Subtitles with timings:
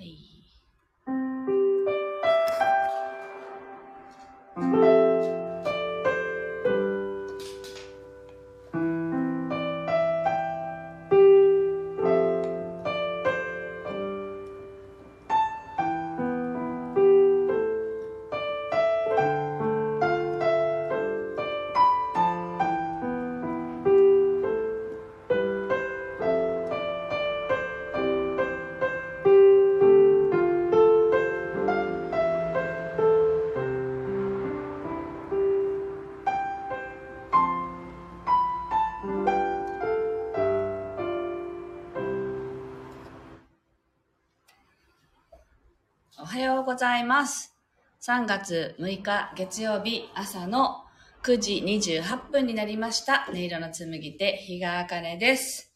[0.00, 0.29] は
[46.80, 47.54] ざいます。
[48.00, 50.84] 3月6日月曜日朝の
[51.22, 53.26] 9時28分になりました。
[53.28, 55.70] 音色の紡手、日川茜です。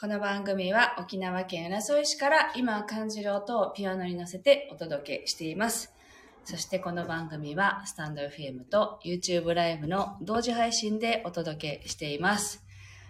[0.00, 5.92] この番組は沖縄県浦添市から今感じる音をピアノに乗せてお届けしています。
[6.44, 12.64] そしてこの番組はスタンド FM と YouTube ライブの同時配信でお届けしています。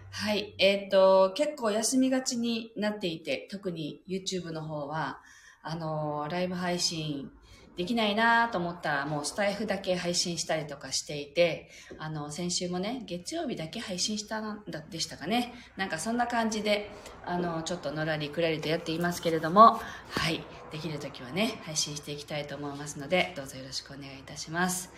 [0.09, 0.55] はい。
[0.57, 5.19] えっ、と、結構休みがちになっていて、特に YouTube の方は、
[5.67, 7.29] あの、ライブ配信
[7.75, 15.53] できないなと思ったら、もうスタイフだけ配信したりとかしていて、あの、先週もね、月曜日だけ配信したんだでしたかね。
[15.75, 16.89] なんかそんな感じで、
[17.25, 20.41] あの、ちょっとのらりくらりとやっていますけれども、はい。
[20.71, 24.91] できるときはね、配信していきたいと思いますので、どうぞよろしくお願いいたします。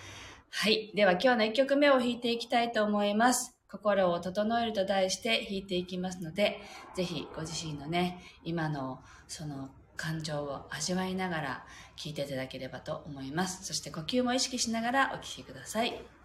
[0.51, 0.91] はい。
[0.95, 3.59] では今日の1曲目を弾いていきたいと思います。
[3.69, 6.61] 心を整えると題して弾いていきますので、
[6.95, 11.65] ぜひご自身のね、今のその感情を味わいながら
[11.97, 13.65] 聞いていただければと思います。
[13.65, 16.18] そして呼吸も意識しながらお聴きください。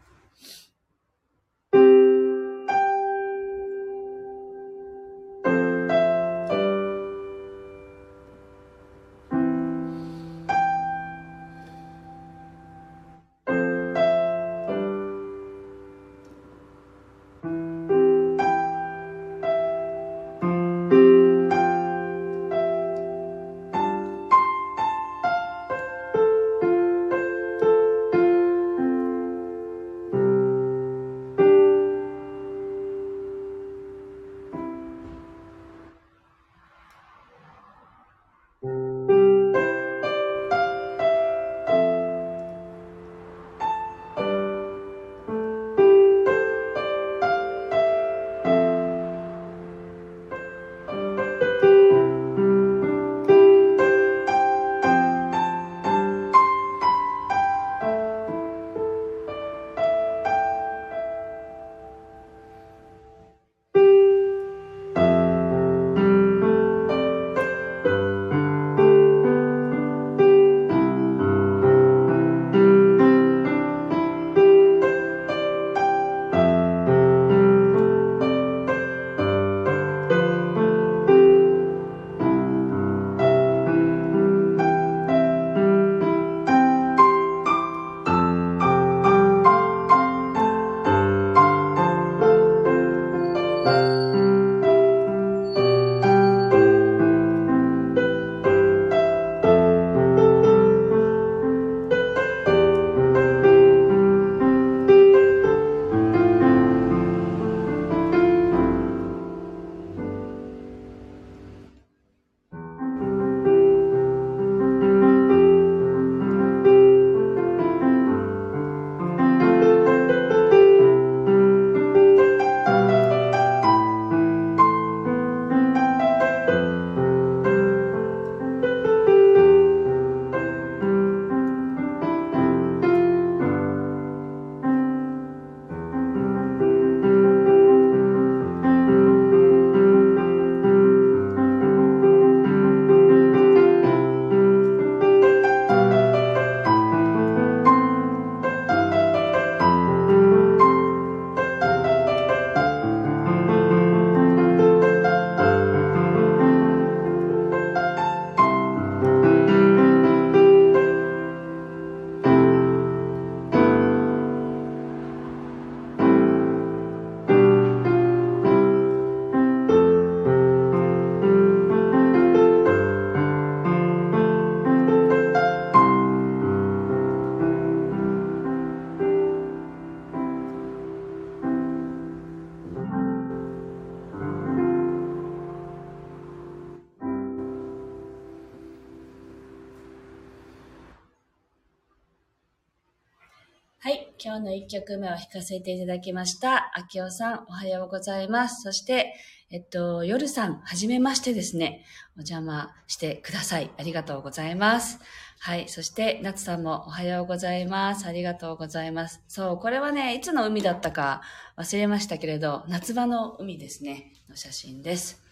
[194.25, 196.71] 今日の1曲目を弾かせていただきました。
[196.75, 198.62] あきおさん、おはようございます。
[198.62, 199.17] そして、
[199.50, 201.85] えっと、夜さん、はじめましてですね。
[202.17, 203.71] お邪魔してください。
[203.76, 204.99] ありがとうございます。
[205.41, 205.69] はい。
[205.69, 208.06] そして、夏さんもおはようございます。
[208.06, 209.23] ありがとうございます。
[209.29, 211.21] そう、これはね、いつの海だったか
[211.59, 215.24] 忘れましたけれど、夏場の海ですね、の写真です。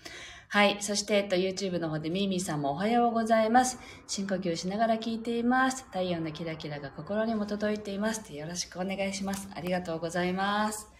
[0.55, 0.77] はい。
[0.81, 3.79] そして、えっと、YouTube の方でミーミーさんもおはようございます。
[4.07, 5.85] 深呼吸しながら聞いています。
[5.85, 8.35] 太陽のキラキラが心にも届いています。
[8.35, 9.49] よろしくお願いします。
[9.55, 10.91] ありがとうございます。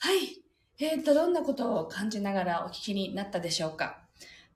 [0.00, 0.42] はい。
[0.80, 4.00] えー、っと、どんなことを感じながらお聞きになったでしょうか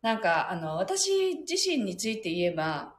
[0.02, 2.96] なんか、あの、私自身について言えば、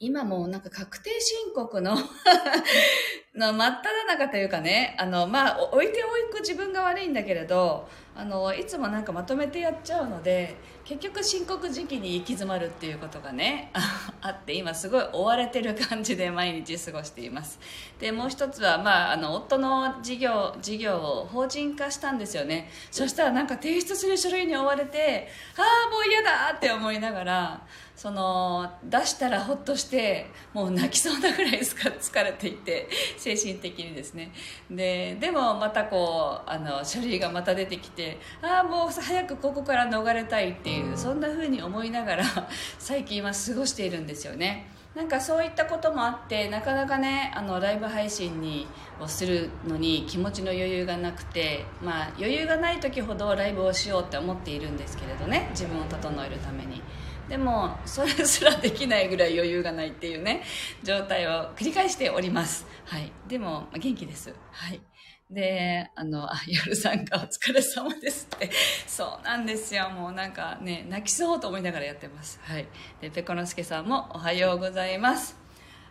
[0.00, 1.94] 今もなんか確定申告の
[3.36, 13.72] の真っ只中というかね、あの、まあ、置いておいく自分が悪いんだけれど、あの、いつもなんかまとめてやっちゃうので、結局申告時期に行き詰まるっていうことがね、
[14.22, 17.58] あって、今すごい追われてる感じで毎日過ごしています。
[17.98, 22.70] で、もう一つは、まあ、あの、夫の事業、事業を法人化したんですよね。
[22.92, 27.60] そしたらなんか提出する書類に追われて、ああ、もう嫌だって思いながら、
[27.96, 34.32] その出したらほっとしてもう泣きそうなぐらい 疲れていて精神的にですね
[34.68, 38.03] ででもまたこうあの書類がまた出てきて
[38.42, 42.24] ああもう早くここから逃れたいっていうそんな風に思いながら
[42.78, 44.70] 最近は過ごしているんですよね。
[44.94, 48.68] なんかそういったこともあってなかなかねあのライブ配信に
[49.00, 56.80] をするのに気持ちの余裕がなくて、まあ、余裕がない時ほどライブをしようって思っているんですけれどね自分を整えるために。
[57.28, 60.42] でもそれすらできないぐらい余裕がないっていうね
[60.82, 62.66] 状態を繰り返しております。
[62.84, 63.10] はい。
[63.26, 64.32] でも元気です。
[64.52, 64.80] はい
[65.34, 68.50] で、あの、あ、夜さんがお疲れ様ですって。
[68.86, 69.90] そうなんですよ。
[69.90, 72.38] もうなんかね、泣きそうと思いながらやってます。
[72.44, 72.66] はい。
[73.00, 75.36] で、ペコのすけさんもおはようございます。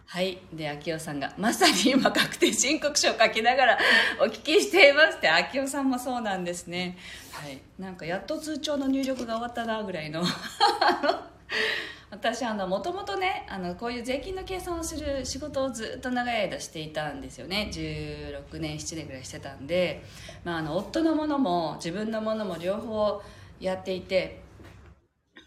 [0.06, 0.40] はい。
[0.54, 3.78] で、秋代さんが、まさに今確定申告書を書きながら
[4.22, 6.98] お聞きしていますって、秋代さんもそうなんですね。
[7.32, 7.62] はい。
[7.78, 10.24] なんかやっと通帳の入力が終わったな、ぐらいの。
[12.14, 17.72] 私あのもともとねあのこういう税金の計算をする仕事をずっと長い間していたんですよね。
[17.74, 20.04] 16年7年ぐらいしてたんで、
[20.44, 23.20] まあ、あの夫のものも自分のものも両方
[23.60, 24.42] やっていて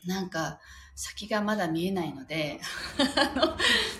[0.06, 0.58] なんか
[0.96, 2.58] 先がまだ見えないので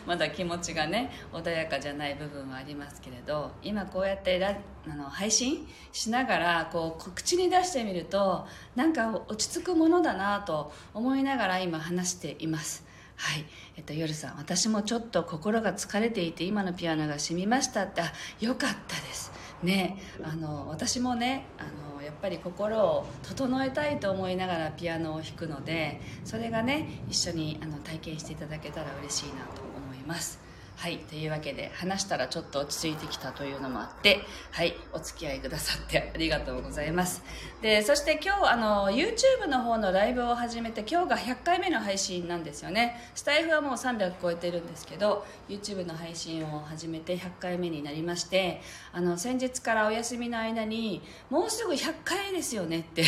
[0.07, 4.57] まだ気持ちがね穏やかじゃない部分はありますけれど今こうやってラ
[4.89, 13.47] あの配信しながらこう口に出してみるとなんか落ち着くものだなと思いながら今話していますはい。
[13.77, 19.33] えっと、夜さん、私もちょっと心が疲れていて、今のピアノが染みましたって、あ、よかったです。
[19.63, 21.63] ね、あの、私もね、あ
[21.95, 30.46] の、やっぱり心を整えたいと思いながらピアノを弾くのでそれがね一緒にあの体験していただけたら嬉しいなと思います。
[30.77, 30.99] はい。
[30.99, 34.21] というわけで、話したらちょっと落ち着いてきたというのもあって、
[34.51, 34.75] はい。
[34.93, 37.23] お付き合いくださってありがとうございます。
[37.63, 43.01] で、そして今日、あの、YouTube の方のライブを始めて、今日が100回目の配信なんですよね。
[43.15, 48.61] スタイフはもう300超えてるんですけど、YouTube の配信を始めて100回目になりまして、
[48.93, 51.01] あの、先日からお休みの間に、
[51.31, 53.03] もうすぐ100回ですよねって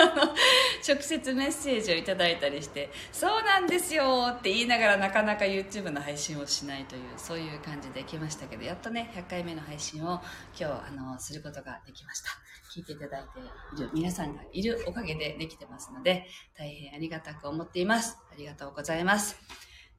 [0.86, 10.20] 直接メッセージをいただいたりしてそうなんですよって言いながらなかなか YouTube の配信をしないというそういう感じで来ましたけどやっとね100回目の配信を
[10.58, 12.30] 今日あのすることができました。
[12.74, 16.26] 聞いていただいている皆さんがいるおかげでできてますので
[16.56, 18.18] 大変ありがたく思っています。
[18.32, 19.36] ありがとうございます。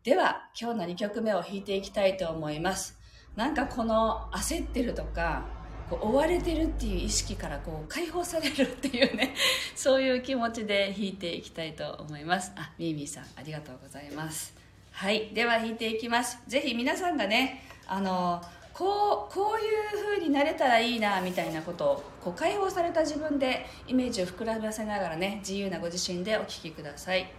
[0.03, 2.98] では今日の2曲目を弾いていきたいと思います。
[3.36, 5.46] なんかこの焦ってるとか
[5.89, 9.36] こう追われてるっていう意識からこう解放されるっていうね
[9.75, 12.53] そういう気持ちで弾いていきたいと思います。
[12.56, 14.61] あミーミーさんありがとうございます。
[14.92, 16.38] はいでは弾いていきます。
[16.48, 18.42] ぜひ皆さんがねあの
[18.74, 27.32] こうこういう風になれたらいいなみたいなことをこう解放された自分でイメージを膨らませながらね自由なご自身でお聴きください。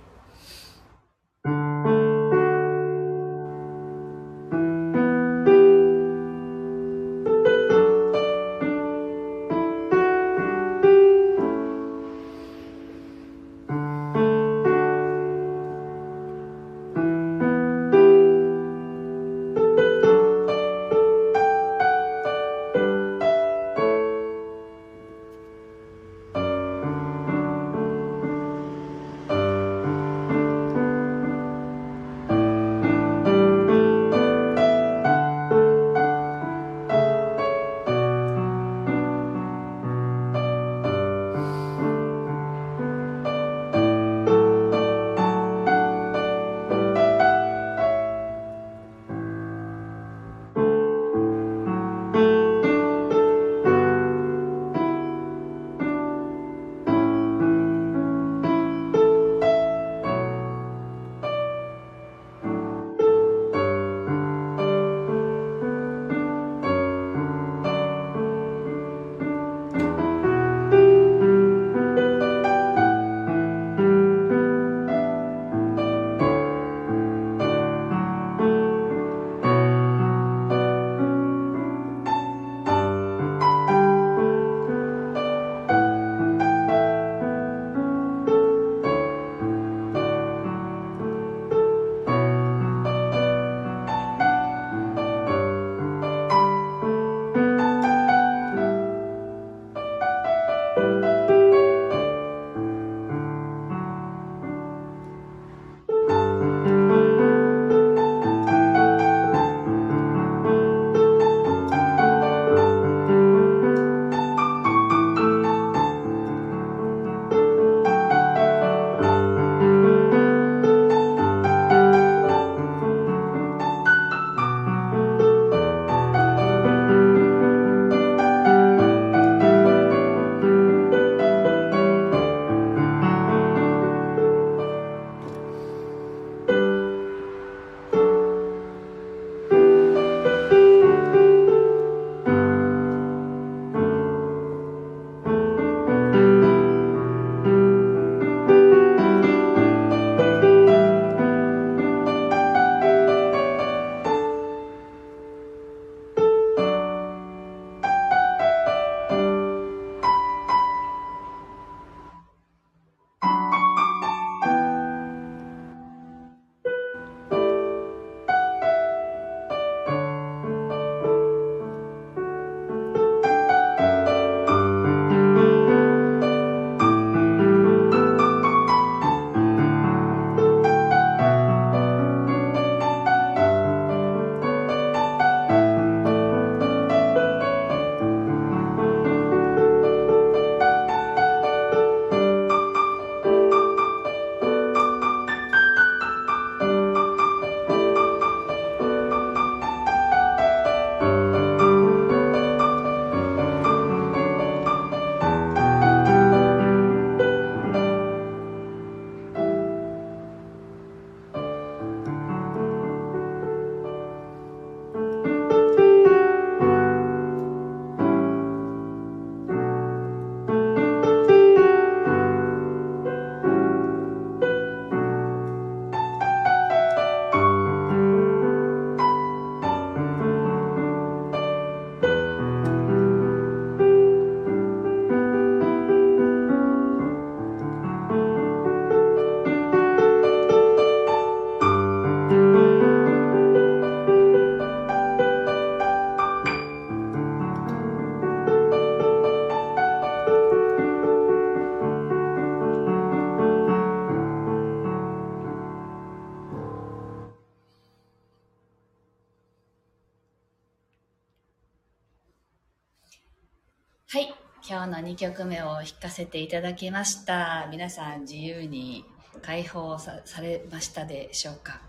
[265.22, 267.68] 曲目を弾かせていただきました。
[267.70, 269.04] 皆さん自由に
[269.40, 271.80] 解放されましたでしょうか？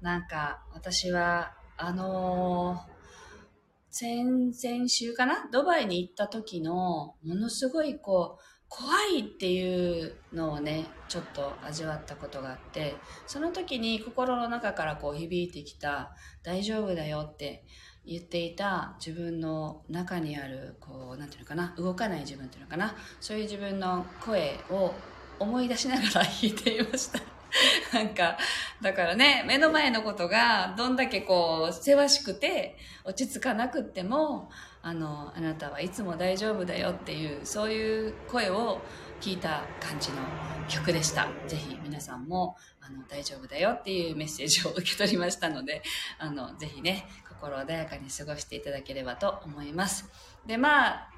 [0.00, 2.90] なんか私はあのー
[3.92, 5.48] 先々週かな？
[5.52, 12.96] ドバイに行った時のものすごいこう怖いっていうのをねちょっと味わったことがあって
[13.28, 17.64] その時に心の中からこう響いてきた「大丈夫だよ」って
[18.06, 24.94] 言っていた自分の中にあるこうなんていうのかな動かない自分っていうのかなそういう自分の声を
[25.38, 27.20] 思い出しながら 弾いていました
[27.92, 28.38] なんか、
[28.80, 34.50] だからね、目の前のことがどんだけこう、せわしくて落ち着かなくっても、
[34.82, 38.80] あの、あなたはいつも大丈夫だよっていう、そういう声を
[39.20, 40.16] 聞いた感じの
[40.68, 41.28] 曲でした。
[41.46, 45.82] ぜひ皆さんも、あの、大丈夫だよっていうメッセージを受け取りましたので、
[46.18, 47.06] あの、ぜひね、
[47.40, 50.04] 心穏やかに過ごしていただければと思います。
[50.46, 51.10] で、まあ、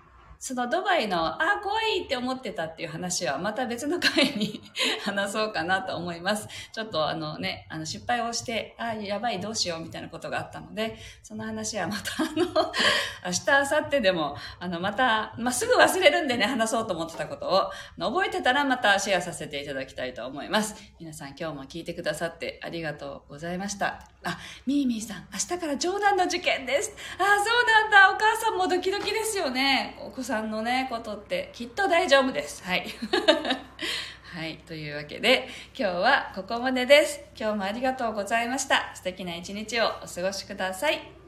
[0.45, 4.61] そのドバイの、あ、怖いって思ってたっていう話はまた別の回に
[5.05, 6.49] 話そうかなと思います。
[6.73, 12.73] ちょっとあのね、あの失敗をして、あ、やばいどうしようみたいなことがあったので、その話はまたあの、
[13.25, 17.71] 明日、明後日でも、あの、また、まあ、すぐ忘れるんでね、話そうと思ってたことを、
[18.01, 20.75] 覚えてたらまたシェアさせていただきたいと思います。
[20.99, 24.09] 皆さん今日も聞いてくださってありがとうございました。
[24.25, 26.93] あ、みーみーさん、明日から冗談の受験です。
[27.17, 28.11] あ、そうなんだ。
[28.11, 29.97] お母さんもドキドキですよね。
[30.01, 32.65] お子さんさんのね、ことってきっと大丈夫です。
[32.65, 32.87] はい。
[34.35, 34.57] はい。
[34.67, 35.47] というわけで、
[35.79, 37.21] 今日はここまでです。
[37.39, 38.93] 今日もありがとうございました。
[38.95, 41.22] 素敵な一日をお過ごしください。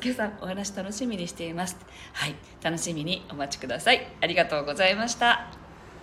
[0.00, 1.76] ペコのすけさんお話楽しみにしています。
[2.14, 4.06] はい楽しみにお待ちください。
[4.20, 5.59] ありがとうございました。